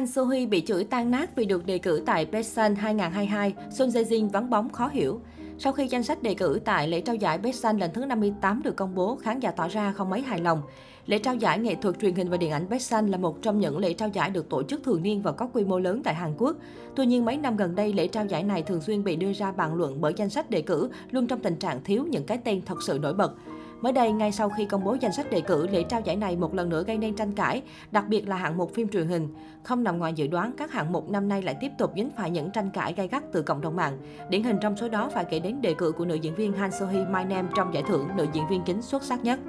[0.00, 3.88] Han So Hee bị chửi tan nát vì được đề cử tại Busan 2022, Son
[3.88, 5.20] Jae Jin vắng bóng khó hiểu.
[5.58, 8.76] Sau khi danh sách đề cử tại lễ trao giải Busan lần thứ 58 được
[8.76, 10.62] công bố, khán giả tỏ ra không mấy hài lòng.
[11.06, 13.78] Lễ trao giải nghệ thuật truyền hình và điện ảnh Busan là một trong những
[13.78, 16.34] lễ trao giải được tổ chức thường niên và có quy mô lớn tại Hàn
[16.38, 16.56] Quốc.
[16.96, 19.52] Tuy nhiên, mấy năm gần đây, lễ trao giải này thường xuyên bị đưa ra
[19.52, 22.62] bàn luận bởi danh sách đề cử luôn trong tình trạng thiếu những cái tên
[22.66, 23.32] thật sự nổi bật.
[23.80, 26.36] Mới đây, ngay sau khi công bố danh sách đề cử, lễ trao giải này
[26.36, 29.28] một lần nữa gây nên tranh cãi, đặc biệt là hạng mục phim truyền hình.
[29.62, 32.30] Không nằm ngoài dự đoán, các hạng mục năm nay lại tiếp tục dính phải
[32.30, 33.98] những tranh cãi gay gắt từ cộng đồng mạng.
[34.28, 36.70] Điển hình trong số đó phải kể đến đề cử của nữ diễn viên Han
[36.70, 39.40] So Hee My Name trong giải thưởng nữ diễn viên chính xuất sắc nhất.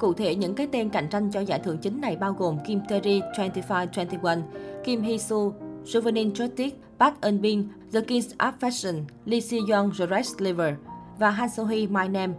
[0.00, 2.80] Cụ thể, những cái tên cạnh tranh cho giải thưởng chính này bao gồm Kim
[2.88, 4.38] Terry 2521,
[4.84, 5.50] Kim Hee Soo,
[5.84, 10.74] Souvenir Jotik, Park Eun Bin, The Kings of Fashion, Lee Si Young, The Red Sliver
[11.18, 12.34] và Han So Hee My Name.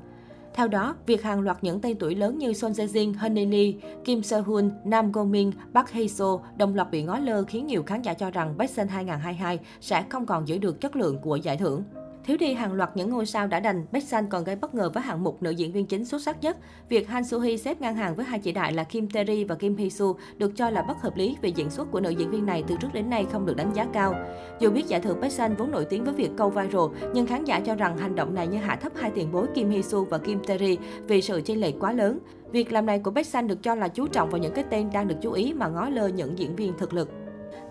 [0.54, 3.90] Theo đó, việc hàng loạt những tên tuổi lớn như Son Jae Jin, Honey Lee,
[4.06, 7.84] Kim Se-hoon, Nam Go Min, Park Hae So đồng loạt bị ngó lơ khiến nhiều
[7.84, 11.58] khán giả cho rằng Best 2022 sẽ không còn giữ được chất lượng của giải
[11.58, 11.84] thưởng.
[12.26, 15.04] Thiếu đi hàng loạt những ngôi sao đã đành, Baeksan còn gây bất ngờ với
[15.04, 16.58] hạng mục nữ diễn viên chính xuất sắc nhất.
[16.90, 19.56] Việc Han Soo Hee xếp ngang hàng với hai chị đại là Kim Tae-ri và
[19.56, 20.06] Kim Hee Soo
[20.38, 22.76] được cho là bất hợp lý vì diễn xuất của nữ diễn viên này từ
[22.82, 24.16] trước đến nay không được đánh giá cao.
[24.60, 27.60] Dù biết giải thưởng Baeksan vốn nổi tiếng với việc câu viral, nhưng khán giả
[27.60, 30.18] cho rằng hành động này như hạ thấp hai tiền bối Kim Hee Soo và
[30.18, 32.20] Kim Tae-ri vì sự chênh lệch quá lớn.
[32.52, 35.08] Việc làm này của Baeksan được cho là chú trọng vào những cái tên đang
[35.08, 37.10] được chú ý mà ngó lơ những diễn viên thực lực.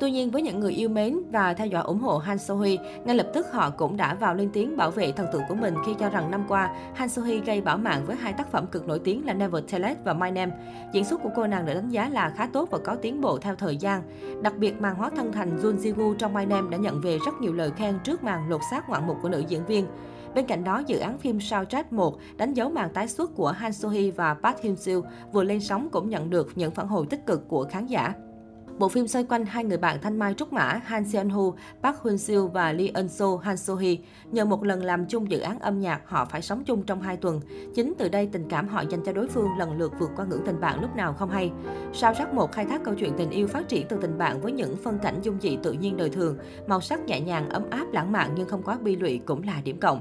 [0.00, 2.76] Tuy nhiên, với những người yêu mến và theo dõi ủng hộ Han So Hee,
[3.04, 5.74] ngay lập tức họ cũng đã vào lên tiếng bảo vệ thần tượng của mình
[5.86, 8.66] khi cho rằng năm qua, Han So Hee gây bảo mạng với hai tác phẩm
[8.66, 10.52] cực nổi tiếng là Never Tell It và My Name.
[10.92, 13.38] Diễn xuất của cô nàng được đánh giá là khá tốt và có tiến bộ
[13.38, 14.02] theo thời gian.
[14.42, 17.18] Đặc biệt, màn hóa thân thành Jun Ji Woo trong My Name đã nhận về
[17.26, 19.86] rất nhiều lời khen trước màn lột xác ngoạn mục của nữ diễn viên.
[20.34, 23.72] Bên cạnh đó, dự án phim Soundtrack 1 đánh dấu màn tái xuất của Han
[23.72, 24.92] So Hee và Park Hyun Soo
[25.32, 28.12] vừa lên sóng cũng nhận được những phản hồi tích cực của khán giả.
[28.78, 31.42] Bộ phim xoay quanh hai người bạn thanh mai trúc mã Han Seon Ho,
[31.82, 33.96] Park Hyun Soo và Lee Eun So, Han So Hee.
[34.32, 37.16] Nhờ một lần làm chung dự án âm nhạc, họ phải sống chung trong hai
[37.16, 37.40] tuần.
[37.74, 40.42] Chính từ đây tình cảm họ dành cho đối phương lần lượt vượt qua ngưỡng
[40.46, 41.52] tình bạn lúc nào không hay.
[41.92, 44.52] Sao sắc một khai thác câu chuyện tình yêu phát triển từ tình bạn với
[44.52, 47.92] những phân cảnh dung dị tự nhiên đời thường, màu sắc nhẹ nhàng, ấm áp,
[47.92, 50.00] lãng mạn nhưng không quá bi lụy cũng là điểm cộng.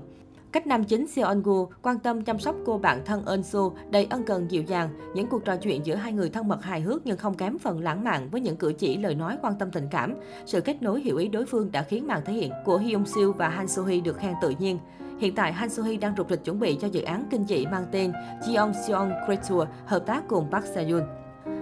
[0.52, 4.24] Cách nam chính Seon-gu quan tâm chăm sóc cô bạn thân Eun So đầy ân
[4.24, 4.90] cần dịu dàng.
[5.16, 7.80] Những cuộc trò chuyện giữa hai người thân mật hài hước nhưng không kém phần
[7.80, 10.16] lãng mạn với những cử chỉ lời nói quan tâm tình cảm.
[10.46, 13.32] Sự kết nối hiểu ý đối phương đã khiến màn thể hiện của Hyun Soo
[13.38, 14.80] và Han Soo Hee được khen tự nhiên.
[15.20, 17.66] Hiện tại, Han Soo Hee đang rục rịch chuẩn bị cho dự án kinh dị
[17.66, 18.12] mang tên
[18.42, 21.21] Jeon Seon Creature hợp tác cùng Park Se Yoon.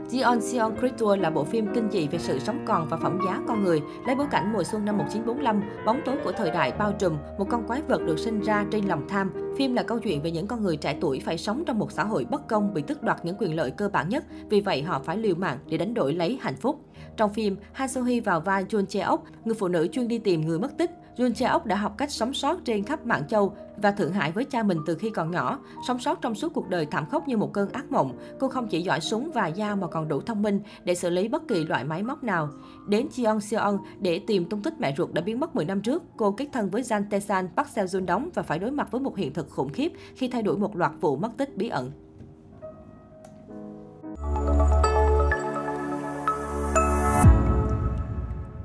[0.09, 3.41] Jeon Seon Creature là bộ phim kinh dị về sự sống còn và phẩm giá
[3.47, 6.93] con người, lấy bối cảnh mùa xuân năm 1945, bóng tối của thời đại bao
[6.99, 9.31] trùm, một con quái vật được sinh ra trên lòng tham.
[9.57, 12.03] Phim là câu chuyện về những con người trẻ tuổi phải sống trong một xã
[12.03, 14.99] hội bất công bị tước đoạt những quyền lợi cơ bản nhất, vì vậy họ
[14.99, 16.79] phải liều mạng để đánh đổi lấy hạnh phúc.
[17.17, 20.41] Trong phim, Han So Hee vào vai Jun Cheok, người phụ nữ chuyên đi tìm
[20.41, 20.91] người mất tích.
[21.19, 24.45] Jun Cheok đã học cách sống sót trên khắp Mạng Châu và Thượng Hải với
[24.45, 25.59] cha mình từ khi còn nhỏ.
[25.87, 28.67] Sống sót trong suốt cuộc đời thảm khốc như một cơn ác mộng, cô không
[28.67, 31.63] chỉ giỏi súng và dao mà còn đủ thông minh để xử lý bất kỳ
[31.63, 32.49] loại máy móc nào.
[32.87, 36.03] Đến Cheon Seon để tìm tung tích mẹ ruột đã biến mất 10 năm trước,
[36.17, 39.01] cô kết thân với Jan Tae-san, Park Seo Joon đóng và phải đối mặt với
[39.01, 41.91] một hiện thực khủng khiếp khi thay đổi một loạt vụ mất tích bí ẩn.